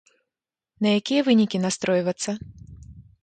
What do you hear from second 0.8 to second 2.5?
На якія вынікі настройвацца?